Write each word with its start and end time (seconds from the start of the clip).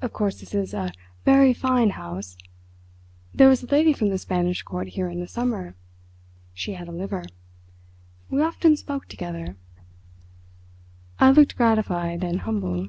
of 0.00 0.14
course 0.14 0.40
this 0.40 0.54
is 0.54 0.72
a 0.72 0.90
very 1.26 1.52
fine 1.52 1.90
house. 1.90 2.38
There 3.34 3.50
was 3.50 3.62
a 3.62 3.66
lady 3.66 3.92
from 3.92 4.08
the 4.08 4.16
Spanish 4.16 4.62
Court 4.62 4.88
here 4.88 5.10
in 5.10 5.20
the 5.20 5.28
summer; 5.28 5.74
she 6.54 6.72
had 6.72 6.88
a 6.88 6.92
liver. 6.92 7.26
We 8.30 8.40
often 8.40 8.74
spoke 8.78 9.06
together." 9.06 9.58
I 11.18 11.30
looked 11.30 11.56
gratified 11.58 12.24
and 12.24 12.40
humble. 12.40 12.88